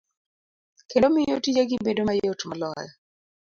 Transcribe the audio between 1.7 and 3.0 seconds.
bedo mayot moloyo.